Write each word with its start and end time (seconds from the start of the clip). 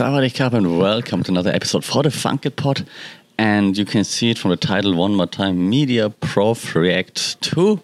Sawadee 0.00 0.54
and 0.54 0.78
welcome 0.78 1.22
to 1.22 1.30
another 1.30 1.50
episode 1.50 1.84
for 1.84 2.02
the 2.02 2.08
Funkit 2.08 2.56
Pod. 2.56 2.86
And 3.36 3.76
you 3.76 3.84
can 3.84 4.02
see 4.02 4.30
it 4.30 4.38
from 4.38 4.50
the 4.50 4.56
title 4.56 4.94
one 4.94 5.14
more 5.14 5.26
time 5.26 5.68
Media 5.68 6.08
Prof 6.08 6.74
React 6.74 7.42
2. 7.42 7.78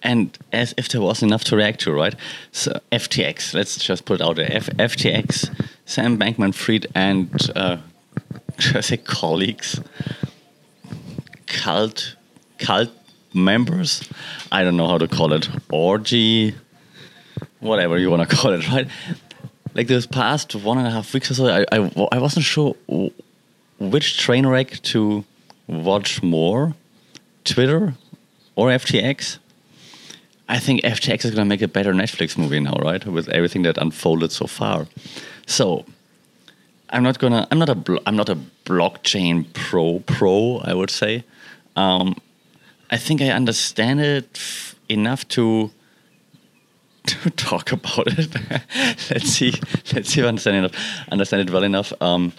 And 0.00 0.38
as 0.52 0.74
if 0.76 0.88
there 0.90 1.00
was 1.00 1.24
enough 1.24 1.42
to 1.46 1.56
react 1.56 1.80
to, 1.80 1.92
right? 1.92 2.14
So, 2.52 2.78
FTX, 2.92 3.52
let's 3.52 3.78
just 3.78 4.04
put 4.04 4.20
it 4.20 4.24
out 4.24 4.36
there 4.36 4.48
F- 4.48 4.68
FTX, 4.76 5.68
Sam 5.86 6.16
Bankman 6.16 6.54
Fried, 6.54 6.86
and 6.94 7.34
uh, 7.56 7.78
say 8.80 8.98
colleagues? 8.98 9.80
Cult, 11.48 12.14
cult 12.60 12.90
members? 13.34 14.08
I 14.52 14.62
don't 14.62 14.76
know 14.76 14.86
how 14.86 14.98
to 14.98 15.08
call 15.08 15.32
it. 15.32 15.48
Orgy, 15.68 16.54
whatever 17.58 17.98
you 17.98 18.08
want 18.08 18.30
to 18.30 18.36
call 18.36 18.52
it, 18.52 18.68
right? 18.68 18.86
Like 19.74 19.86
this 19.86 20.06
past 20.06 20.54
one 20.54 20.78
and 20.78 20.86
a 20.86 20.90
half 20.90 21.12
weeks 21.14 21.30
or 21.30 21.34
so, 21.34 21.46
I, 21.46 21.64
I, 21.72 22.08
I 22.12 22.18
wasn't 22.18 22.44
sure 22.44 22.74
which 23.78 24.18
train 24.18 24.46
wreck 24.46 24.80
to 24.82 25.24
watch 25.66 26.22
more, 26.22 26.74
Twitter 27.44 27.94
or 28.56 28.68
FTX. 28.68 29.38
I 30.48 30.58
think 30.58 30.82
FTX 30.82 31.24
is 31.24 31.30
going 31.30 31.36
to 31.36 31.44
make 31.44 31.62
a 31.62 31.68
better 31.68 31.92
Netflix 31.92 32.36
movie 32.36 32.60
now, 32.60 32.74
right? 32.82 33.04
With 33.06 33.28
everything 33.28 33.62
that 33.62 33.78
unfolded 33.78 34.32
so 34.32 34.46
far. 34.46 34.88
So 35.46 35.84
I'm 36.90 37.02
not 37.02 37.18
gonna. 37.18 37.46
I'm 37.50 37.58
not 37.58 37.68
a. 37.68 38.00
I'm 38.06 38.16
not 38.16 38.28
a 38.28 38.38
blockchain 38.64 39.52
pro 39.52 40.00
pro. 40.00 40.58
I 40.58 40.74
would 40.74 40.90
say. 40.90 41.24
Um, 41.76 42.16
I 42.90 42.96
think 42.96 43.22
I 43.22 43.28
understand 43.28 44.00
it 44.00 44.40
enough 44.88 45.26
to 45.28 45.70
to 47.06 47.30
talk 47.36 47.72
about 47.72 48.06
it. 48.06 48.34
let's 49.10 49.26
see. 49.26 49.54
Let's 49.92 50.10
see 50.10 50.20
if 50.20 50.24
I 50.24 50.28
understand 50.28 50.66
it, 50.66 50.74
understand 51.10 51.48
it 51.48 51.52
well 51.52 51.64
enough. 51.64 51.92
Um, 52.00 52.32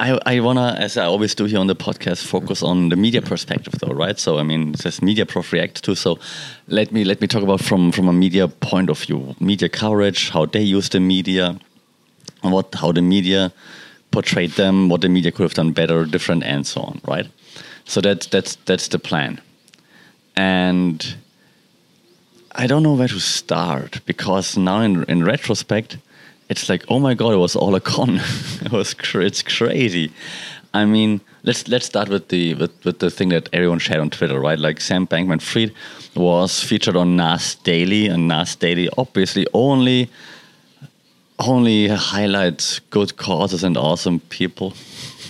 I, 0.00 0.18
I 0.26 0.40
wanna, 0.40 0.76
as 0.78 0.96
I 0.96 1.06
always 1.06 1.34
do 1.34 1.46
here 1.46 1.58
on 1.58 1.66
the 1.66 1.74
podcast, 1.74 2.24
focus 2.24 2.62
on 2.62 2.88
the 2.88 2.96
media 2.96 3.20
perspective, 3.20 3.74
though, 3.80 3.92
right? 3.92 4.16
So, 4.16 4.38
I 4.38 4.44
mean, 4.44 4.74
it 4.74 4.78
says 4.78 5.02
media 5.02 5.26
prof 5.26 5.52
react 5.52 5.82
to. 5.84 5.96
So, 5.96 6.20
let 6.68 6.92
me 6.92 7.02
let 7.02 7.20
me 7.20 7.26
talk 7.26 7.42
about 7.42 7.60
from 7.60 7.90
from 7.90 8.08
a 8.08 8.12
media 8.12 8.46
point 8.46 8.90
of 8.90 9.00
view, 9.00 9.34
media 9.40 9.68
coverage, 9.68 10.30
how 10.30 10.46
they 10.46 10.62
use 10.62 10.88
the 10.88 11.00
media, 11.00 11.58
what 12.42 12.72
how 12.76 12.92
the 12.92 13.02
media 13.02 13.52
portrayed 14.12 14.52
them, 14.52 14.88
what 14.88 15.00
the 15.00 15.08
media 15.08 15.32
could 15.32 15.42
have 15.42 15.54
done 15.54 15.72
better, 15.72 16.04
different, 16.04 16.44
and 16.44 16.64
so 16.64 16.82
on, 16.82 17.00
right? 17.04 17.26
So 17.84 18.00
that's 18.00 18.26
that's 18.28 18.54
that's 18.66 18.86
the 18.86 19.00
plan, 19.00 19.40
and 20.36 21.16
I 22.52 22.66
don't 22.66 22.82
know 22.82 22.94
where 22.94 23.08
to 23.08 23.20
start 23.20 24.00
because 24.06 24.56
now 24.56 24.80
in 24.80 25.04
in 25.04 25.24
retrospect, 25.24 25.98
it's 26.48 26.68
like 26.68 26.84
oh 26.88 26.98
my 26.98 27.14
god, 27.14 27.34
it 27.34 27.38
was 27.38 27.56
all 27.56 27.74
a 27.74 27.80
con. 27.80 28.20
it 28.62 28.72
was 28.72 28.94
cr- 28.94 29.20
it's 29.20 29.42
crazy. 29.42 30.12
I 30.74 30.84
mean, 30.84 31.20
let's 31.44 31.68
let's 31.68 31.86
start 31.86 32.08
with 32.08 32.28
the 32.28 32.54
with, 32.54 32.84
with 32.84 32.98
the 32.98 33.10
thing 33.10 33.30
that 33.30 33.48
everyone 33.52 33.78
shared 33.78 34.00
on 34.00 34.10
Twitter, 34.10 34.38
right? 34.40 34.58
Like 34.58 34.80
Sam 34.80 35.06
Bankman-Fried 35.06 35.72
was 36.14 36.62
featured 36.62 36.96
on 36.96 37.16
Nas 37.16 37.56
Daily, 37.56 38.06
and 38.06 38.28
Nas 38.28 38.56
Daily 38.56 38.88
obviously 38.96 39.46
only 39.54 40.10
only 41.38 41.88
highlights 41.88 42.80
good 42.90 43.16
causes 43.16 43.62
and 43.64 43.76
awesome 43.76 44.20
people. 44.20 44.74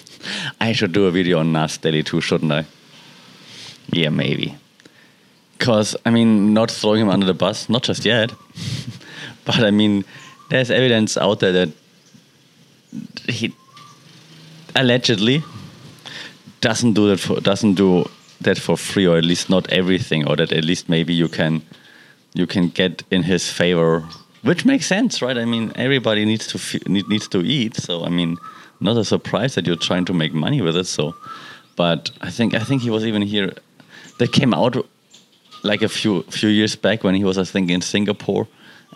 I 0.60 0.72
should 0.72 0.92
do 0.92 1.06
a 1.06 1.10
video 1.10 1.38
on 1.38 1.52
Nas 1.52 1.78
Daily 1.78 2.02
too, 2.02 2.20
shouldn't 2.20 2.52
I? 2.52 2.64
Yeah, 3.90 4.10
maybe. 4.10 4.56
Because, 5.58 5.96
I 6.06 6.10
mean, 6.10 6.54
not 6.54 6.70
throwing 6.70 7.02
him 7.02 7.08
under 7.08 7.26
the 7.26 7.34
bus, 7.34 7.68
not 7.68 7.82
just 7.82 8.04
yet, 8.04 8.32
but 9.44 9.56
I 9.58 9.70
mean, 9.70 10.04
there's 10.50 10.70
evidence 10.70 11.16
out 11.16 11.40
there 11.40 11.52
that 11.52 11.68
he 13.28 13.52
allegedly 14.74 15.42
doesn't 16.60 16.94
do 16.94 17.08
that 17.08 17.20
for 17.20 17.40
doesn't 17.40 17.74
do 17.74 18.04
that 18.40 18.58
for 18.58 18.76
free 18.76 19.06
or 19.06 19.18
at 19.18 19.24
least 19.24 19.50
not 19.50 19.70
everything 19.70 20.26
or 20.26 20.36
that 20.36 20.52
at 20.52 20.64
least 20.64 20.88
maybe 20.88 21.12
you 21.12 21.28
can 21.28 21.62
you 22.34 22.46
can 22.46 22.68
get 22.68 23.02
in 23.10 23.22
his 23.24 23.50
favor 23.50 24.06
which 24.42 24.64
makes 24.64 24.86
sense 24.86 25.20
right? 25.20 25.36
I 25.36 25.44
mean 25.44 25.72
everybody 25.74 26.24
needs 26.24 26.46
to 26.48 26.88
needs 26.88 27.28
to 27.28 27.40
eat 27.40 27.76
so 27.76 28.04
i 28.04 28.08
mean 28.08 28.36
not 28.80 28.96
a 28.96 29.04
surprise 29.04 29.54
that 29.56 29.66
you're 29.66 29.76
trying 29.76 30.04
to 30.04 30.12
make 30.12 30.32
money 30.32 30.60
with 30.60 30.76
it 30.76 30.86
so. 30.86 31.14
But 31.76 32.10
i 32.20 32.30
think 32.30 32.54
i 32.54 32.60
think 32.60 32.82
he 32.82 32.90
was 32.90 33.04
even 33.04 33.22
here 33.22 33.52
that 34.18 34.32
came 34.32 34.54
out 34.54 34.76
like 35.62 35.82
a 35.82 35.88
few 35.88 36.22
few 36.22 36.48
years 36.48 36.76
back 36.76 37.04
when 37.04 37.14
he 37.14 37.24
was, 37.24 37.38
I 37.38 37.44
think, 37.44 37.70
in 37.70 37.80
Singapore, 37.80 38.46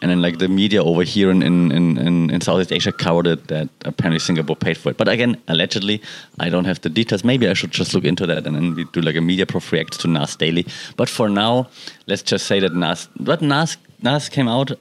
and 0.01 0.11
then 0.11 0.21
like 0.21 0.39
the 0.39 0.49
media 0.49 0.83
over 0.83 1.03
here 1.03 1.31
in 1.31 1.43
in, 1.43 1.73
in, 1.73 2.31
in 2.31 2.41
Southeast 2.41 2.73
Asia 2.73 2.93
covered 2.93 3.27
it 3.27 3.49
that 3.49 3.69
apparently 3.85 4.19
Singapore 4.19 4.57
paid 4.57 4.77
for 4.77 4.91
it. 4.91 4.97
But 4.97 5.09
again, 5.09 5.37
allegedly, 5.49 6.03
I 6.41 6.49
don't 6.49 6.65
have 6.65 6.81
the 6.81 6.89
details. 6.89 7.25
Maybe 7.25 7.49
I 7.49 7.55
should 7.55 7.71
just 7.71 7.95
look 7.95 8.05
into 8.05 8.27
that 8.27 8.47
and 8.47 8.57
then 8.57 8.75
we 8.75 8.85
do 8.93 9.01
like 9.01 9.17
a 9.17 9.21
media 9.21 9.47
prof 9.47 9.71
react 9.73 10.01
to 10.01 10.09
Nas 10.09 10.37
Daily. 10.37 10.67
But 10.97 11.09
for 11.09 11.29
now, 11.29 11.69
let's 12.07 12.23
just 12.23 12.47
say 12.47 12.61
that 12.61 12.75
Nas, 12.75 13.09
but 13.19 13.43
Nas 13.43 13.77
Nas 14.03 14.29
came 14.29 14.49
out. 14.49 14.73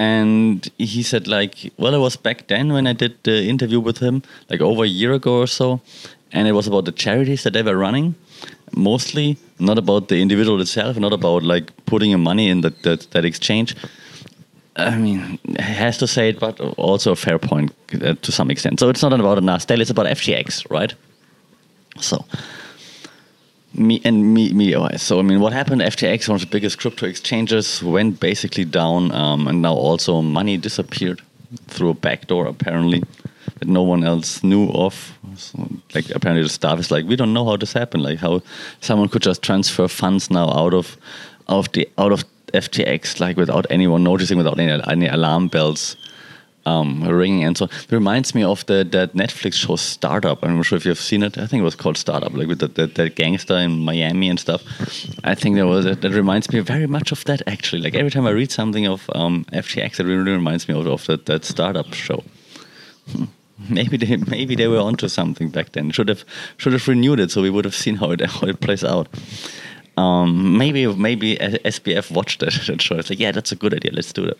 And 0.00 0.70
he 0.78 1.02
said, 1.02 1.26
like, 1.26 1.72
well, 1.76 1.92
it 1.92 1.98
was 1.98 2.14
back 2.14 2.46
then 2.46 2.72
when 2.72 2.86
I 2.86 2.92
did 2.92 3.16
the 3.24 3.48
interview 3.48 3.80
with 3.80 3.98
him, 3.98 4.22
like 4.48 4.60
over 4.60 4.84
a 4.84 4.86
year 4.86 5.12
ago 5.12 5.40
or 5.40 5.48
so. 5.48 5.80
And 6.32 6.46
it 6.46 6.52
was 6.52 6.66
about 6.66 6.84
the 6.84 6.92
charities 6.92 7.42
that 7.44 7.52
they 7.52 7.62
were 7.62 7.76
running 7.76 8.14
mostly 8.74 9.36
not 9.58 9.78
about 9.78 10.08
the 10.08 10.20
individual 10.20 10.60
itself, 10.60 10.96
not 10.96 11.12
about 11.12 11.42
like 11.42 11.72
putting 11.86 12.10
your 12.10 12.18
money 12.18 12.48
in 12.48 12.60
that 12.62 12.82
that, 12.82 13.10
that 13.10 13.24
exchange. 13.24 13.74
I 14.76 14.96
mean, 14.96 15.38
has 15.58 15.98
to 15.98 16.06
say 16.06 16.28
it, 16.28 16.38
but 16.38 16.60
also 16.60 17.12
a 17.12 17.16
fair 17.16 17.38
point 17.38 17.72
uh, 18.00 18.14
to 18.14 18.32
some 18.32 18.50
extent. 18.50 18.78
So 18.78 18.88
it's 18.88 19.02
not 19.02 19.12
about 19.12 19.38
a 19.38 19.40
Nasdaq; 19.40 19.80
it's 19.80 19.90
about 19.90 20.06
FTX, 20.06 20.70
right? 20.70 20.94
So 21.98 22.24
me 23.74 24.00
and 24.04 24.34
me 24.34 24.76
wise. 24.76 25.02
So 25.02 25.18
I 25.18 25.22
mean, 25.22 25.40
what 25.40 25.52
happened? 25.52 25.82
FTX, 25.82 26.28
one 26.28 26.36
of 26.36 26.42
the 26.42 26.46
biggest 26.46 26.78
crypto 26.78 27.06
exchanges, 27.06 27.82
went 27.82 28.20
basically 28.20 28.64
down, 28.64 29.10
um, 29.12 29.48
and 29.48 29.62
now 29.62 29.74
also 29.74 30.22
money 30.22 30.56
disappeared 30.56 31.20
through 31.66 31.90
a 31.90 31.94
backdoor, 31.94 32.46
apparently 32.46 33.02
that 33.58 33.68
no 33.68 33.82
one 33.82 34.04
else 34.04 34.44
knew 34.44 34.70
of. 34.70 35.18
So, 35.36 35.68
like 35.94 36.10
apparently 36.10 36.42
the 36.42 36.48
staff 36.48 36.78
is 36.78 36.90
like, 36.90 37.06
we 37.06 37.16
don't 37.16 37.32
know 37.32 37.44
how 37.44 37.56
this 37.56 37.72
happened. 37.72 38.02
Like 38.02 38.18
how 38.18 38.42
someone 38.80 39.08
could 39.08 39.22
just 39.22 39.42
transfer 39.42 39.88
funds 39.88 40.30
now 40.30 40.48
out 40.50 40.74
of 40.74 40.96
of 41.48 41.70
the 41.72 41.88
out 41.96 42.12
of 42.12 42.24
FTX 42.52 43.20
like 43.20 43.36
without 43.36 43.66
anyone 43.70 44.04
noticing, 44.04 44.38
without 44.38 44.58
any, 44.58 44.82
any 44.86 45.06
alarm 45.06 45.48
bells 45.48 45.96
um, 46.66 47.02
ringing. 47.02 47.44
And 47.44 47.56
so 47.56 47.64
it 47.64 47.90
reminds 47.90 48.34
me 48.34 48.42
of 48.42 48.64
the 48.66 48.84
that 48.92 49.14
Netflix 49.14 49.54
show 49.54 49.76
Startup. 49.76 50.38
I'm 50.42 50.56
not 50.56 50.66
sure 50.66 50.76
if 50.76 50.84
you've 50.84 51.00
seen 51.00 51.22
it. 51.22 51.38
I 51.38 51.46
think 51.46 51.60
it 51.60 51.64
was 51.64 51.76
called 51.76 51.96
Startup, 51.96 52.32
like 52.34 52.48
with 52.48 52.58
the, 52.58 53.10
gangster 53.10 53.56
in 53.56 53.84
Miami 53.84 54.28
and 54.28 54.38
stuff. 54.38 54.62
I 55.24 55.34
think 55.34 55.56
there 55.56 55.66
was 55.66 55.86
a, 55.86 55.94
that 55.94 56.12
reminds 56.12 56.52
me 56.52 56.60
very 56.60 56.86
much 56.86 57.12
of 57.12 57.24
that 57.24 57.42
actually. 57.46 57.82
Like 57.82 57.94
every 57.94 58.10
time 58.10 58.26
I 58.26 58.30
read 58.30 58.50
something 58.50 58.86
of 58.86 59.08
um, 59.14 59.46
FTX, 59.52 60.00
it 60.00 60.04
really 60.04 60.32
reminds 60.32 60.68
me 60.68 60.78
of, 60.78 60.86
of 60.86 61.06
that, 61.06 61.26
that 61.26 61.44
startup 61.44 61.94
show. 61.94 62.22
Hmm 63.10 63.24
maybe 63.78 63.96
they 63.96 64.16
maybe 64.16 64.54
they 64.54 64.68
were 64.68 64.80
onto 64.80 65.08
something 65.08 65.48
back 65.48 65.72
then. 65.72 65.90
Should 65.90 66.08
have 66.08 66.24
should 66.56 66.72
have 66.72 66.86
renewed 66.88 67.20
it 67.20 67.30
so 67.30 67.42
we 67.42 67.50
would 67.50 67.64
have 67.64 67.74
seen 67.74 67.96
how 67.96 68.10
it 68.12 68.20
how 68.20 68.46
it 68.46 68.60
plays 68.60 68.84
out. 68.84 69.08
Um, 69.98 70.56
maybe 70.56 70.86
maybe 70.86 71.36
SBF 71.36 72.12
watched 72.12 72.42
it 72.44 72.68
and 72.68 72.80
show. 72.80 72.96
It's 72.96 73.10
like, 73.10 73.18
yeah, 73.18 73.32
that's 73.32 73.50
a 73.50 73.56
good 73.56 73.74
idea. 73.74 73.90
Let's 73.92 74.12
do 74.12 74.26
that. 74.26 74.38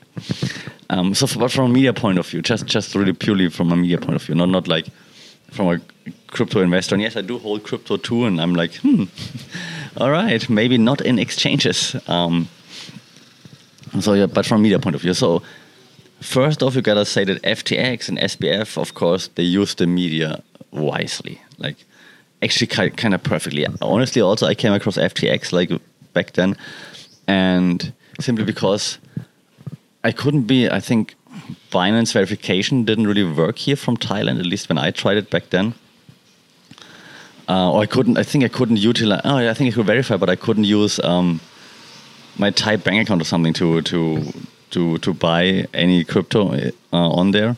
Um, 0.89 1.15
so, 1.15 1.27
but 1.39 1.50
from 1.50 1.71
a 1.71 1.75
media 1.75 1.93
point 1.93 2.19
of 2.19 2.28
view, 2.28 2.43
just 2.43 2.66
just 2.66 2.94
really 2.94 3.12
purely 3.12 3.49
from 3.49 3.72
a 3.72 3.77
media 3.77 3.99
point 3.99 4.15
of 4.15 4.22
view, 4.22 4.37
not 4.37 4.50
not 4.50 4.69
like 4.69 4.87
from 5.50 5.66
a 5.66 5.81
crypto 6.28 6.60
investor. 6.60 6.95
And 6.95 7.03
yes, 7.03 7.16
I 7.16 7.22
do 7.22 7.39
hold 7.39 7.65
crypto 7.65 7.97
too, 7.97 8.25
and 8.25 8.41
I'm 8.41 8.55
like, 8.55 8.77
hmm, 8.77 9.05
all 9.97 10.10
right, 10.10 10.49
maybe 10.49 10.78
not 10.78 11.00
in 11.00 11.19
exchanges. 11.19 11.97
Um, 12.06 12.49
so 14.00 14.12
yeah, 14.12 14.27
but 14.27 14.47
from 14.47 14.60
a 14.60 14.63
media 14.63 14.78
point 14.78 14.95
of 14.95 15.03
view, 15.03 15.15
so 15.15 15.42
First 16.20 16.62
off, 16.62 16.74
you 16.74 16.82
gotta 16.82 17.04
say 17.04 17.24
that 17.24 17.42
FTX 17.42 18.09
and 18.09 18.18
SBF, 18.18 18.76
of 18.76 18.94
course, 18.94 19.28
they 19.34 19.44
use 19.44 19.74
the 19.74 19.86
media 19.86 20.42
wisely, 20.72 21.41
like 21.59 21.76
actually 22.42 22.66
kind 22.66 23.15
of 23.15 23.22
perfectly. 23.22 23.66
Honestly, 23.80 24.20
also 24.20 24.47
I 24.47 24.54
came 24.54 24.72
across 24.72 24.97
FTX 24.97 25.53
like 25.53 25.70
back 26.12 26.32
then, 26.32 26.56
and 27.26 27.92
simply 28.20 28.44
because 28.44 28.98
I 30.03 30.12
couldn't 30.12 30.42
be, 30.42 30.68
I 30.68 30.80
think 30.80 31.15
Binance 31.70 32.12
verification 32.12 32.84
didn't 32.84 33.06
really 33.06 33.24
work 33.24 33.59
here 33.59 33.76
from 33.76 33.97
Thailand, 33.97 34.41
at 34.41 34.47
least 34.47 34.68
when 34.68 34.78
I 34.78 34.91
tried 34.91 35.18
it 35.18 35.30
back 35.30 35.50
then. 35.50 35.74
Uh, 37.48 37.72
or 37.72 37.82
I 37.82 37.86
couldn't. 37.86 38.18
I 38.18 38.22
think 38.24 38.44
I 38.44 38.48
couldn't 38.48 38.76
utilize. 38.76 39.22
Oh, 39.24 39.36
I 39.36 39.54
think 39.54 39.72
I 39.72 39.74
could 39.74 39.86
verify, 39.86 40.16
but 40.16 40.28
I 40.28 40.36
couldn't 40.36 40.65
use 40.65 41.00
um, 41.00 41.41
my 42.36 42.50
Thai 42.50 42.76
bank 42.76 43.03
account 43.03 43.22
or 43.22 43.24
something 43.24 43.54
to 43.54 43.80
to 43.82 44.32
to 44.70 44.98
to 44.98 45.12
buy 45.12 45.66
any 45.74 46.04
crypto 46.04 46.53
uh, 46.54 46.70
on 46.92 47.30
there. 47.32 47.56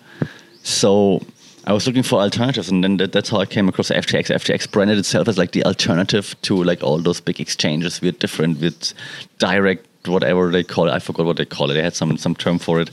So 0.62 1.20
I 1.66 1.72
was 1.72 1.86
looking 1.86 2.02
for 2.02 2.20
alternatives, 2.20 2.68
and 2.68 2.82
then 2.82 2.96
that, 2.96 3.12
that's 3.12 3.28
how 3.28 3.38
I 3.38 3.46
came 3.46 3.68
across 3.68 3.90
FTX. 3.90 4.34
FTX 4.34 4.70
branded 4.70 4.98
itself 4.98 5.28
as 5.28 5.38
like 5.38 5.52
the 5.52 5.64
alternative 5.64 6.34
to 6.42 6.62
like 6.64 6.82
all 6.82 6.98
those 6.98 7.20
big 7.20 7.40
exchanges. 7.40 8.00
We're 8.00 8.12
different 8.12 8.60
with 8.60 8.94
direct 9.38 9.86
whatever 10.06 10.50
they 10.50 10.64
call 10.64 10.88
it. 10.88 10.92
I 10.92 10.98
forgot 10.98 11.26
what 11.26 11.36
they 11.36 11.44
call 11.44 11.70
it. 11.70 11.74
They 11.74 11.82
had 11.82 11.94
some 11.94 12.16
some 12.16 12.34
term 12.34 12.58
for 12.58 12.80
it, 12.80 12.90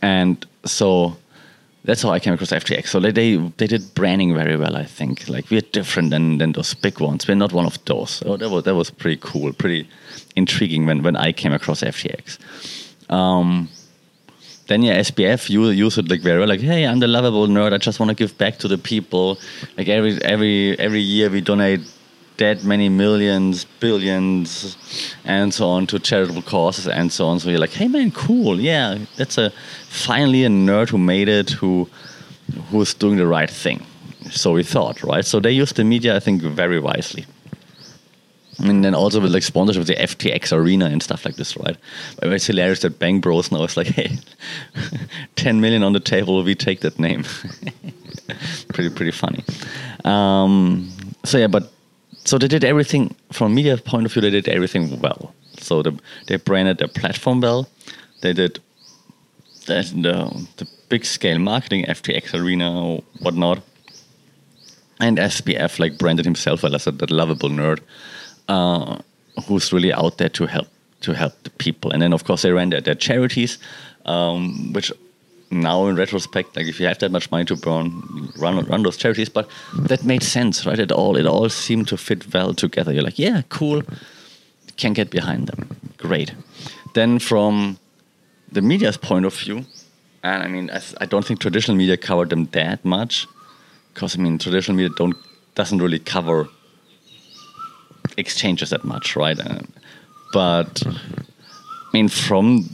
and 0.00 0.44
so 0.64 1.16
that's 1.84 2.02
how 2.02 2.10
I 2.10 2.20
came 2.20 2.32
across 2.32 2.50
FTX. 2.50 2.88
So 2.88 3.00
they, 3.00 3.10
they 3.10 3.36
they 3.56 3.66
did 3.66 3.94
branding 3.94 4.34
very 4.34 4.56
well, 4.56 4.76
I 4.76 4.84
think. 4.84 5.28
Like 5.28 5.50
we're 5.50 5.60
different 5.60 6.10
than, 6.10 6.38
than 6.38 6.52
those 6.52 6.74
big 6.74 7.00
ones. 7.00 7.26
We're 7.26 7.34
not 7.34 7.52
one 7.52 7.66
of 7.66 7.84
those. 7.84 8.10
So 8.10 8.36
that 8.36 8.48
was 8.48 8.64
that 8.64 8.74
was 8.74 8.90
pretty 8.90 9.20
cool, 9.20 9.52
pretty 9.52 9.88
intriguing 10.36 10.86
when, 10.86 11.02
when 11.02 11.16
I 11.16 11.32
came 11.32 11.52
across 11.52 11.82
FTX. 11.82 12.38
Um, 13.12 13.68
then 14.68 14.82
yeah, 14.82 15.00
SBF 15.00 15.50
you 15.50 15.66
use 15.68 15.98
it 15.98 16.08
like 16.08 16.22
very 16.22 16.38
well. 16.38 16.48
Like, 16.48 16.60
hey, 16.60 16.86
I'm 16.86 17.00
the 17.00 17.08
lovable 17.08 17.46
nerd. 17.46 17.72
I 17.72 17.78
just 17.78 18.00
want 18.00 18.10
to 18.10 18.14
give 18.14 18.36
back 18.38 18.58
to 18.58 18.68
the 18.68 18.78
people. 18.78 19.38
Like 19.76 19.88
every 19.88 20.22
every 20.22 20.78
every 20.78 21.00
year 21.00 21.28
we 21.28 21.40
donate 21.40 21.80
that 22.38 22.64
many 22.64 22.88
millions, 22.88 23.66
billions, 23.80 24.76
and 25.24 25.52
so 25.52 25.68
on 25.68 25.86
to 25.88 25.98
charitable 25.98 26.42
causes 26.42 26.88
and 26.88 27.12
so 27.12 27.26
on. 27.26 27.38
So 27.40 27.50
you're 27.50 27.58
like, 27.58 27.74
hey 27.80 27.88
man, 27.88 28.10
cool, 28.12 28.58
yeah, 28.60 28.98
that's 29.16 29.36
a 29.38 29.50
finally 29.88 30.44
a 30.44 30.48
nerd 30.48 30.88
who 30.88 30.98
made 30.98 31.28
it, 31.28 31.50
who 31.50 31.88
who's 32.70 32.94
doing 32.94 33.16
the 33.16 33.26
right 33.26 33.50
thing. 33.50 33.84
So 34.30 34.52
we 34.52 34.62
thought, 34.62 35.02
right? 35.02 35.24
So 35.24 35.40
they 35.40 35.52
used 35.52 35.76
the 35.76 35.84
media, 35.84 36.16
I 36.16 36.20
think, 36.20 36.42
very 36.42 36.80
wisely. 36.80 37.26
And 38.58 38.84
then 38.84 38.94
also 38.94 39.20
with 39.20 39.32
like 39.32 39.42
sponsorship 39.42 39.80
of 39.80 39.86
the 39.86 39.96
FTX 39.96 40.52
arena 40.52 40.86
and 40.86 41.02
stuff 41.02 41.24
like 41.24 41.36
this, 41.36 41.56
right? 41.56 41.76
But 42.20 42.32
it's 42.32 42.46
hilarious 42.46 42.80
that 42.80 42.98
Bang 42.98 43.20
Bros 43.20 43.50
now 43.50 43.62
is 43.64 43.76
like, 43.76 43.86
hey, 43.86 44.18
10 45.36 45.60
million 45.60 45.82
on 45.82 45.94
the 45.94 46.00
table, 46.00 46.42
we 46.42 46.54
take 46.54 46.80
that 46.80 46.98
name. 46.98 47.24
pretty, 48.68 48.90
pretty 48.90 49.10
funny. 49.10 49.42
Um, 50.04 50.90
so 51.24 51.38
yeah, 51.38 51.46
but 51.46 51.72
so 52.24 52.38
they 52.38 52.48
did 52.48 52.62
everything 52.62 53.14
from 53.32 53.52
a 53.52 53.54
media 53.54 53.76
point 53.78 54.06
of 54.06 54.12
view. 54.12 54.22
They 54.22 54.30
did 54.30 54.48
everything 54.48 55.00
well. 55.00 55.34
So 55.58 55.82
the, 55.82 55.98
they 56.26 56.36
branded 56.36 56.78
their 56.78 56.88
platform 56.88 57.40
well. 57.40 57.68
They 58.20 58.32
did 58.32 58.60
the, 59.66 60.46
the, 60.56 60.68
big 60.88 61.04
scale 61.06 61.38
marketing, 61.38 61.86
FTX 61.86 62.38
Arena 62.38 63.00
whatnot. 63.20 63.62
And 65.00 65.16
SBF 65.16 65.78
like 65.78 65.96
branded 65.96 66.26
himself 66.26 66.62
well 66.62 66.74
as 66.74 66.86
a, 66.86 66.92
that 66.92 67.10
lovable 67.10 67.48
nerd 67.48 67.80
uh, 68.52 68.98
who's 69.46 69.72
really 69.72 69.92
out 69.92 70.14
there 70.18 70.30
to 70.38 70.46
help 70.46 70.68
to 71.00 71.12
help 71.12 71.32
the 71.42 71.50
people. 71.64 71.92
And 71.92 72.00
then 72.02 72.12
of 72.12 72.22
course 72.24 72.42
they 72.42 72.52
ran 72.52 72.70
their, 72.70 72.82
their 72.82 72.98
charities, 72.98 73.58
um, 74.06 74.72
which 74.74 74.92
now 75.50 75.88
in 75.88 75.96
retrospect, 75.96 76.56
like 76.56 76.68
if 76.68 76.80
you 76.80 76.86
have 76.88 76.98
that 76.98 77.10
much 77.10 77.30
money 77.30 77.44
to 77.44 77.56
burn, 77.56 77.90
run 78.42 78.64
run 78.70 78.82
those 78.82 78.98
charities. 78.98 79.30
But 79.32 79.46
that 79.88 80.04
made 80.04 80.22
sense, 80.22 80.66
right? 80.66 80.78
It 80.78 80.92
all 80.92 81.16
it 81.16 81.26
all 81.26 81.48
seemed 81.50 81.88
to 81.88 81.96
fit 81.96 82.34
well 82.34 82.54
together. 82.54 82.92
You're 82.92 83.08
like, 83.10 83.22
yeah, 83.26 83.42
cool, 83.48 83.82
can 84.76 84.92
get 84.94 85.10
behind 85.10 85.46
them, 85.48 85.60
great. 85.98 86.34
Then 86.94 87.18
from 87.18 87.78
the 88.54 88.60
media's 88.60 88.98
point 88.98 89.26
of 89.26 89.34
view, 89.44 89.64
and 90.22 90.42
I 90.42 90.48
mean, 90.48 90.70
I, 90.70 90.80
I 91.04 91.06
don't 91.06 91.24
think 91.26 91.40
traditional 91.40 91.76
media 91.76 91.96
covered 91.96 92.30
them 92.30 92.44
that 92.52 92.84
much, 92.84 93.26
because 93.92 94.18
I 94.18 94.22
mean, 94.22 94.38
traditional 94.38 94.76
media 94.76 94.94
don't 94.96 95.16
doesn't 95.54 95.82
really 95.82 95.98
cover 95.98 96.48
exchanges 98.16 98.70
that 98.70 98.84
much, 98.84 99.16
right? 99.16 99.38
Uh, 99.38 99.60
but 100.32 100.82
I 100.86 101.90
mean, 101.92 102.08
from 102.08 102.70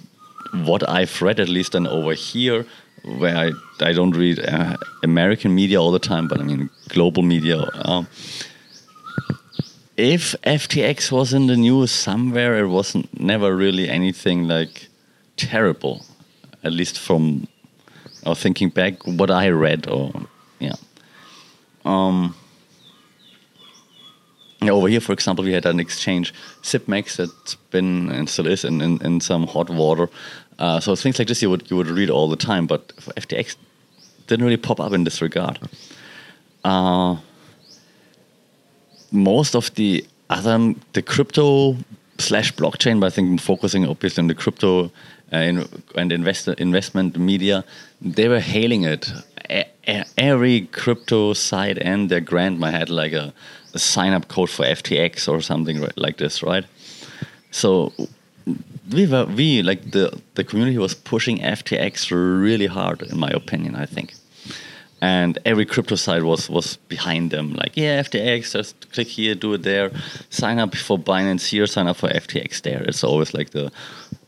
what 0.53 0.89
I've 0.89 1.21
read, 1.21 1.41
at 1.41 1.49
least, 1.49 1.75
and 1.75 1.87
over 1.87 2.15
here, 2.15 2.65
where 3.05 3.37
I, 3.37 3.53
I 3.81 3.93
don't 3.93 4.13
read 4.17 4.39
uh, 4.41 4.77
American 5.03 5.55
media 5.55 5.81
all 5.81 5.93
the 5.93 5.99
time, 5.99 6.29
but 6.29 6.41
I 6.41 6.45
mean 6.45 6.71
global 6.89 7.23
media. 7.23 7.59
Uh, 7.59 8.05
if 9.97 10.37
FTX 10.43 11.11
was 11.11 11.33
in 11.33 11.49
the 11.49 11.57
news 11.57 11.91
somewhere, 11.91 12.59
it 12.59 12.69
wasn't 12.69 13.21
never 13.21 13.55
really 13.55 13.89
anything 13.89 14.47
like 14.47 14.89
terrible, 15.37 16.05
at 16.63 16.73
least 16.73 16.99
from 16.99 17.49
or 18.25 18.35
thinking 18.35 18.69
back 18.69 19.05
what 19.07 19.31
I 19.31 19.49
read 19.49 19.89
or 19.89 20.13
yeah. 20.59 20.75
Um, 21.85 22.35
over 24.63 24.89
here, 24.89 25.01
for 25.01 25.13
example, 25.13 25.45
we 25.45 25.53
had 25.53 25.67
an 25.67 25.79
exchange, 25.79 26.35
Zipmex, 26.63 27.17
that's 27.17 27.55
been 27.71 28.11
and 28.11 28.29
still 28.29 28.47
is 28.47 28.65
in, 28.65 28.81
in, 28.81 29.01
in 29.03 29.21
some 29.21 29.47
hot 29.47 29.71
water. 29.71 30.09
Uh, 30.59 30.81
so 30.81 30.97
things 30.97 31.19
like 31.19 31.29
this 31.29 31.41
you 31.41 31.51
would 31.51 31.71
you 31.71 31.77
would 31.77 31.87
read 31.87 32.11
all 32.11 32.29
the 32.29 32.37
time, 32.37 32.67
but 32.67 32.89
FTX 33.17 33.57
didn't 34.27 34.45
really 34.45 34.57
pop 34.57 34.81
up 34.81 34.93
in 34.93 35.05
this 35.05 35.23
regard. 35.23 35.59
Uh, 36.65 37.17
most 39.13 39.55
of 39.55 39.73
the 39.77 40.05
other 40.29 40.75
the 40.93 41.03
crypto 41.03 41.77
slash 42.19 42.53
blockchain, 42.55 43.01
but 43.01 43.07
I 43.07 43.11
think 43.11 43.41
focusing 43.41 43.87
obviously 43.87 44.23
on 44.23 44.27
the 44.27 44.35
crypto 44.35 44.91
uh, 45.33 45.37
in, 45.37 45.69
and 45.95 46.13
invest, 46.13 46.49
investment 46.49 47.17
media, 47.17 47.65
they 48.01 48.29
were 48.29 48.41
hailing 48.41 48.85
it. 48.85 49.13
Every 50.17 50.63
crypto 50.67 51.33
site 51.33 51.79
and 51.79 52.11
their 52.11 52.21
grandma 52.21 52.71
had 52.71 52.91
like 52.91 53.13
a 53.13 53.33
a 53.75 53.79
sign 53.79 54.13
up 54.13 54.29
code 54.29 54.51
for 54.51 54.65
FTX 54.65 55.29
or 55.29 55.41
something 55.41 55.87
like 55.97 56.17
this, 56.17 56.43
right? 56.43 56.65
So 57.51 57.93
we 58.91 59.07
were 59.07 59.27
we 59.27 59.63
like 59.63 59.91
the 59.91 60.21
the 60.35 60.45
community 60.45 60.79
was 60.79 60.95
pushing 60.95 61.39
FTX 61.39 62.11
really 62.11 62.67
hard, 62.67 63.03
in 63.03 63.19
my 63.19 63.31
opinion. 63.31 63.75
I 63.75 63.87
think, 63.87 64.15
and 65.01 65.39
every 65.45 65.67
crypto 65.67 65.97
site 65.97 66.23
was 66.23 66.49
was 66.49 66.77
behind 66.89 67.31
them. 67.31 67.55
Like, 67.55 67.77
yeah, 67.77 68.03
FTX, 68.03 68.53
just 68.53 68.93
click 68.93 69.09
here, 69.09 69.35
do 69.35 69.55
it 69.55 69.63
there, 69.63 69.91
sign 70.31 70.59
up 70.59 70.75
for 70.75 70.99
Binance 70.99 71.47
here, 71.49 71.67
sign 71.67 71.89
up 71.89 71.97
for 71.97 72.09
FTX 72.09 72.63
there. 72.63 72.83
It's 72.83 73.05
always 73.05 73.35
like 73.35 73.51
the 73.51 73.71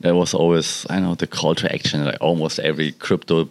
there 0.00 0.14
was 0.14 0.34
always 0.34 0.86
I 0.90 1.00
know 1.00 1.14
the 1.14 1.26
call 1.26 1.54
to 1.56 1.72
action. 1.72 2.04
Like 2.04 2.18
almost 2.20 2.58
every 2.58 2.92
crypto 2.92 3.48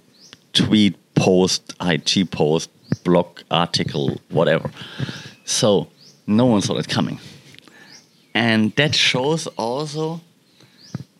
tweet, 0.53 0.95
post, 1.19 1.73
IG 1.81 2.31
post, 2.31 2.69
blog 3.03 3.27
article, 3.51 4.19
whatever. 4.29 4.71
So 5.45 5.87
no 6.25 6.45
one 6.45 6.61
saw 6.61 6.77
it 6.77 6.87
coming. 6.87 7.19
And 8.33 8.73
that 8.75 8.95
shows 8.95 9.47
also 9.57 10.21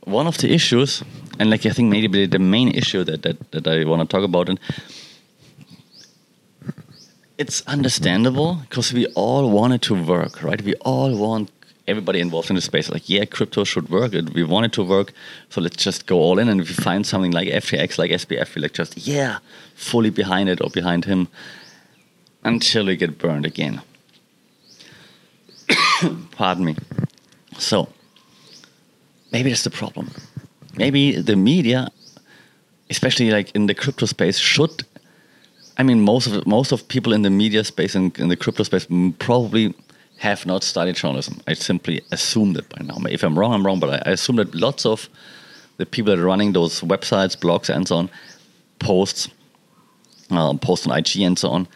one 0.04 0.28
of 0.28 0.38
the 0.38 0.52
issues, 0.54 1.04
and 1.40 1.50
like 1.50 1.66
I 1.66 1.70
think 1.70 1.90
maybe 1.90 2.26
the 2.26 2.40
main 2.40 2.70
issue 2.70 3.04
that, 3.04 3.22
that, 3.24 3.52
that 3.52 3.68
I 3.68 3.84
want 3.86 4.02
to 4.02 4.08
talk 4.08 4.24
about, 4.24 4.50
and 4.50 4.60
it's 7.38 7.62
understandable 7.68 8.56
because 8.70 8.94
we 8.94 9.06
all 9.16 9.50
want 9.50 9.74
it 9.74 9.82
to 9.84 9.96
work, 9.96 10.44
right? 10.44 10.62
We 10.62 10.76
all 10.76 11.16
want 11.16 11.52
everybody 11.90 12.20
involved 12.20 12.50
in 12.50 12.56
the 12.56 12.62
space 12.62 12.90
like, 12.90 13.10
yeah, 13.10 13.26
crypto 13.26 13.64
should 13.64 13.90
work. 13.90 14.14
We 14.34 14.44
want 14.44 14.68
it 14.68 14.74
to 14.74 14.84
work, 14.84 15.12
so 15.50 15.60
let's 15.62 15.84
just 15.84 16.06
go 16.06 16.18
all 16.20 16.40
in. 16.40 16.48
And 16.48 16.62
if 16.62 16.70
we 16.70 16.76
find 16.76 17.06
something 17.06 17.32
like 17.32 17.48
FTX, 17.48 17.98
like 17.98 18.12
SBF, 18.12 18.56
we 18.56 18.62
like 18.62 18.74
just 18.74 18.98
yeah, 18.98 19.40
fully 19.76 20.10
behind 20.10 20.50
it 20.50 20.62
or 20.62 20.70
behind 20.70 21.06
him 21.06 21.28
until 22.44 22.86
we 22.86 22.96
get 22.96 23.18
burned 23.18 23.46
again. 23.46 23.82
Pardon 26.32 26.66
me. 26.66 26.76
So, 27.58 27.90
maybe 29.32 29.50
that's 29.50 29.64
the 29.64 29.70
problem. 29.72 30.12
Maybe 30.78 31.20
the 31.20 31.36
media, 31.36 31.90
especially 32.90 33.32
like 33.32 33.52
in 33.56 33.66
the 33.66 33.74
crypto 33.74 34.06
space, 34.06 34.38
should. 34.38 34.86
I 35.78 35.84
mean, 35.84 36.02
most 36.02 36.28
of 36.28 36.46
most 36.46 36.72
of 36.72 36.88
people 36.88 37.14
in 37.14 37.24
the 37.24 37.30
media 37.30 37.64
space 37.64 37.96
and 37.96 38.18
in 38.20 38.28
the 38.30 38.36
crypto 38.36 38.64
space 38.64 38.88
probably 39.18 39.74
have 40.20 40.46
not 40.46 40.64
studied 40.64 40.96
journalism. 40.96 41.42
I 41.48 41.54
simply 41.54 42.02
assume 42.12 42.54
that 42.54 42.70
by 42.70 42.84
now. 42.84 42.98
If 43.10 43.24
I'm 43.24 43.38
wrong, 43.38 43.54
I'm 43.54 43.66
wrong, 43.66 43.80
but 43.80 44.08
I, 44.08 44.12
assume 44.12 44.38
that 44.38 44.54
lots 44.54 44.86
of 44.86 45.10
the 45.78 45.86
people 45.86 46.16
that 46.16 46.22
are 46.22 46.26
running 46.26 46.54
those 46.54 46.82
websites, 46.82 47.38
blogs, 47.38 47.74
and 47.74 47.88
so 47.88 47.98
on, 47.98 48.10
posts, 48.80 49.30
um, 50.30 50.60
post 50.60 50.88
on 50.88 50.98
IG 50.98 51.22
and 51.22 51.38
so 51.38 51.50
on, 51.50 51.68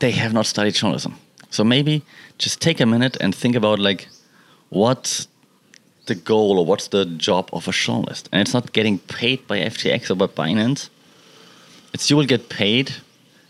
they 0.00 0.10
have 0.10 0.32
not 0.32 0.46
studied 0.46 0.74
journalism. 0.74 1.16
So 1.50 1.64
maybe 1.64 2.02
just 2.38 2.60
take 2.60 2.80
a 2.80 2.86
minute 2.86 3.16
and 3.20 3.34
think 3.34 3.54
about 3.54 3.78
like 3.78 4.08
what's 4.70 5.28
the 6.06 6.14
goal 6.14 6.58
or 6.58 6.66
what's 6.66 6.88
the 6.88 7.04
job 7.06 7.48
of 7.52 7.68
a 7.68 7.72
journalist. 7.72 8.28
And 8.32 8.40
it's 8.42 8.52
not 8.52 8.72
getting 8.72 8.98
paid 8.98 9.46
by 9.46 9.60
FTX 9.60 10.10
or 10.10 10.16
by 10.16 10.26
Binance. 10.26 10.90
It's 11.92 12.10
you 12.10 12.16
will 12.16 12.26
get 12.26 12.48
paid 12.48 12.92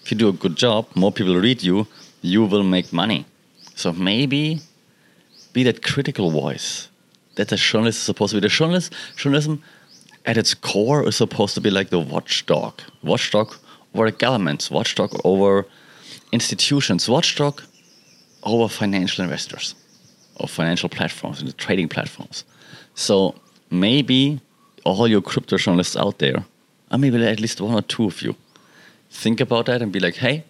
if 0.05 0.13
you 0.13 0.19
do 0.19 0.29
a 0.29 0.33
good 0.33 0.55
job, 0.55 0.87
more 0.95 1.11
people 1.11 1.35
read 1.37 1.63
you, 1.63 1.87
you 2.21 2.45
will 2.45 2.63
make 2.63 2.93
money. 2.93 3.25
So 3.75 3.93
maybe 3.93 4.61
be 5.53 5.63
that 5.65 5.83
critical 5.83 6.31
voice 6.31 6.89
that 7.37 7.49
the 7.49 7.57
journalist 7.57 7.99
is 7.99 8.05
supposed 8.05 8.31
to 8.31 8.37
be. 8.37 8.41
The 8.41 8.49
journalist, 8.49 8.93
journalism 9.17 9.63
at 10.27 10.37
its 10.37 10.55
core 10.55 11.07
is 11.07 11.17
supposed 11.17 11.55
to 11.55 11.61
be 11.61 11.71
like 11.71 11.91
the 11.91 11.99
watchdog. 11.99 12.81
Watchdog 13.03 13.55
over 13.95 14.11
governments, 14.11 14.71
watchdog 14.71 15.19
over 15.25 15.67
institutions, 16.33 17.09
watchdog 17.09 17.63
over 18.43 18.69
financial 18.69 19.25
investors 19.25 19.75
or 20.37 20.49
financial 20.49 20.89
platforms 20.89 21.41
and 21.41 21.49
the 21.49 21.53
trading 21.53 21.89
platforms. 21.89 22.45
So 22.95 23.35
maybe 23.71 24.41
all 24.85 25.09
your 25.09 25.23
crypto 25.23 25.57
journalists 25.57 25.97
out 25.97 26.19
there, 26.19 26.45
or 26.91 26.99
maybe 26.99 27.25
at 27.25 27.41
least 27.41 27.61
one 27.61 27.75
or 27.75 27.83
two 27.83 28.07
of 28.07 28.23
you, 28.23 28.35
think 29.11 29.41
about 29.41 29.67
that 29.67 29.81
and 29.83 29.93
be 29.93 30.01
like, 30.01 30.17
hey, 30.17 30.45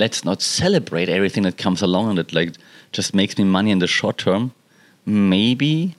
let's 0.00 0.24
not 0.24 0.40
celebrate 0.42 1.08
everything 1.08 1.44
that 1.44 1.56
comes 1.64 1.82
along 1.82 2.08
and 2.10 2.18
that 2.18 2.32
like 2.32 2.52
just 2.90 3.14
makes 3.14 3.36
me 3.38 3.44
money 3.44 3.70
in 3.70 3.80
the 3.80 3.86
short 3.86 4.16
term. 4.18 4.52
Maybe 5.04 5.94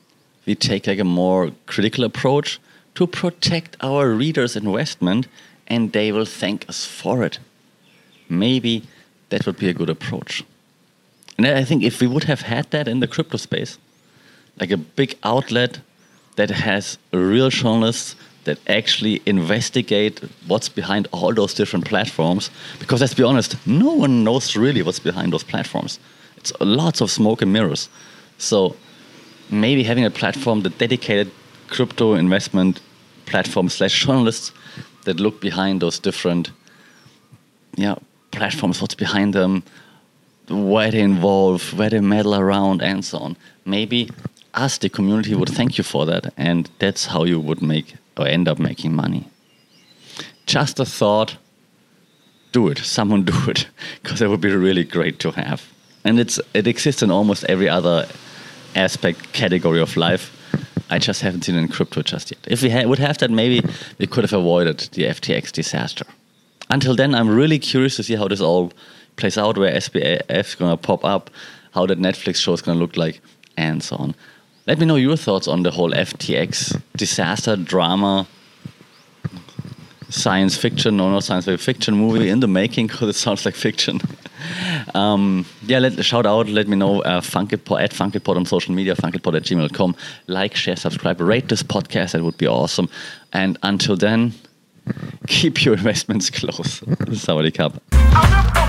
we 0.46 0.56
take 0.56 0.88
like 0.88 1.00
a 1.00 1.14
more 1.22 1.52
critical 1.68 2.04
approach 2.04 2.60
to 2.96 3.08
protect 3.08 3.78
our 3.82 4.10
readers' 4.10 4.56
investment 4.56 5.28
and 5.68 5.92
they 5.92 6.12
will 6.12 6.26
thank 6.26 6.68
us 6.68 6.86
for 6.86 7.24
it. 7.24 7.40
Maybe 8.28 8.84
that 9.30 9.46
would 9.46 9.58
be 9.58 9.70
a 9.70 9.74
good 9.74 9.90
approach. 9.90 10.44
And 11.38 11.48
I 11.48 11.64
think 11.64 11.84
if 11.84 12.02
we 12.02 12.08
would 12.08 12.26
have 12.26 12.42
had 12.42 12.66
that 12.72 12.88
in 12.88 13.00
the 13.00 13.08
crypto 13.08 13.38
space, 13.38 13.78
like 14.60 14.72
a 14.72 14.78
big 14.78 15.16
outlet 15.24 15.80
that 16.36 16.50
has 16.50 16.98
real 17.14 17.50
journalists 17.50 18.16
that 18.44 18.58
actually 18.68 19.22
investigate 19.26 20.20
what's 20.48 20.70
behind 20.70 21.08
all 21.12 21.34
those 21.34 21.54
different 21.54 21.86
platforms. 21.86 22.50
Because 22.80 23.02
let's 23.02 23.14
be 23.14 23.24
honest, 23.24 23.56
no 23.68 23.94
one 23.94 24.24
knows 24.24 24.56
really 24.56 24.82
what's 24.82 25.00
behind 25.00 25.34
those 25.34 25.44
platforms. 25.44 26.00
It's 26.38 26.52
lots 26.60 27.02
of 27.02 27.12
smoke 27.12 27.42
and 27.42 27.54
mirrors. 27.54 27.90
So 28.38 28.76
maybe 29.50 29.84
having 29.84 30.06
a 30.06 30.10
platform 30.10 30.62
the 30.62 30.70
dedicated 30.70 31.32
crypto 31.68 32.16
investment 32.16 32.82
platform 33.26 33.70
slash 33.70 34.06
journalists 34.06 34.52
that 35.06 35.20
look 35.20 35.40
behind 35.40 35.82
those 35.82 36.00
different 36.00 36.52
yeah 37.76 37.96
platforms, 38.32 38.82
what's 38.82 38.96
behind 38.96 39.34
them, 39.34 39.64
why 40.48 40.90
they 40.90 41.02
involve, 41.02 41.74
where 41.78 41.90
they 41.90 42.00
meddle 42.00 42.36
around, 42.36 42.82
and 42.82 43.04
so 43.06 43.18
on. 43.20 43.38
Maybe 43.66 44.10
us, 44.54 44.78
the 44.78 44.90
community, 44.90 45.36
would 45.36 45.50
thank 45.50 45.78
you 45.78 45.84
for 45.84 46.06
that, 46.06 46.34
and 46.38 46.70
that's 46.80 47.06
how 47.06 47.24
you 47.24 47.40
would 47.40 47.62
make 47.62 47.96
or 48.18 48.28
end 48.28 48.48
up 48.48 48.60
making 48.60 48.96
money. 48.96 49.28
Just 50.46 50.80
a 50.80 50.86
thought. 50.86 51.38
Do 52.52 52.68
it. 52.68 52.80
Someone 52.80 53.24
do 53.34 53.50
it, 53.50 53.68
because 54.02 54.22
it 54.22 54.30
would 54.30 54.42
be 54.42 54.54
really 54.54 54.84
great 54.84 55.20
to 55.20 55.32
have. 55.32 55.62
And 56.04 56.20
it's 56.20 56.40
it 56.54 56.68
exists 56.68 57.04
in 57.04 57.12
almost 57.12 57.44
every 57.46 57.70
other 57.70 58.08
aspect 58.76 59.34
category 59.34 59.82
of 59.82 59.96
life. 59.96 60.38
I 60.90 61.00
just 61.00 61.22
haven't 61.22 61.44
seen 61.44 61.56
it 61.56 61.60
in 61.60 61.68
crypto 61.70 62.02
just 62.02 62.32
yet. 62.32 62.40
If 62.48 62.62
we 62.62 62.70
ha- 62.70 62.86
would 62.86 63.00
have 63.00 63.18
that, 63.20 63.32
maybe 63.32 63.66
we 63.98 64.08
could 64.08 64.26
have 64.26 64.34
avoided 64.34 64.80
the 64.92 65.04
FTX 65.04 65.52
disaster. 65.52 66.06
Until 66.70 66.96
then, 66.96 67.16
I'm 67.16 67.30
really 67.30 67.60
curious 67.60 67.96
to 67.96 68.04
see 68.04 68.16
how 68.16 68.28
this 68.28 68.42
all 68.42 68.74
plays 69.16 69.38
out, 69.38 69.58
where 69.58 69.74
SBF 69.74 70.22
is 70.30 70.56
going 70.56 70.72
to 70.72 70.78
pop 70.78 71.06
up, 71.06 71.30
how 71.74 71.86
that 71.86 72.00
Netflix 72.00 72.38
show 72.38 72.54
is 72.54 72.62
going 72.62 72.78
to 72.78 72.82
look 72.82 72.98
like, 72.98 73.22
and 73.56 73.82
so 73.84 73.96
on. 73.98 74.16
Let 74.68 74.78
me 74.80 74.86
know 74.86 74.96
your 74.96 75.18
thoughts 75.18 75.48
on 75.48 75.64
the 75.64 75.72
whole 75.72 75.92
FTX 75.92 76.82
disaster 76.96 77.56
drama, 77.56 78.28
science 80.10 80.56
fiction, 80.56 80.98
no, 80.98 81.10
not 81.10 81.24
science 81.24 81.46
fiction 81.64 81.96
movie 81.96 82.30
in 82.30 82.42
the 82.42 82.48
making 82.48 82.88
because 82.92 83.10
it 83.10 83.16
sounds 83.16 83.44
like 83.46 83.56
fiction. 83.56 84.00
um, 84.94 85.46
yeah, 85.64 85.80
let 85.80 86.04
shout 86.06 86.26
out. 86.26 86.48
Let 86.48 86.68
me 86.68 86.76
know. 86.76 87.02
Uh, 87.02 87.18
at 87.18 87.24
Funkitpod 87.24 88.36
on 88.36 88.46
social 88.46 88.74
media, 88.74 88.96
funkitpod 88.96 89.36
at 89.36 89.44
gmail.com. 89.44 89.96
Like, 90.28 90.56
share, 90.56 90.76
subscribe, 90.76 91.20
rate 91.22 91.50
this 91.50 91.64
podcast. 91.64 92.12
That 92.12 92.24
would 92.24 92.38
be 92.38 92.48
awesome. 92.48 92.88
And 93.34 93.58
until 93.64 93.96
then, 93.96 94.34
keep 95.28 95.66
your 95.66 95.74
investments 95.74 96.30
close. 96.30 96.82
Sawadee 96.82 97.54
Cup. 97.54 98.61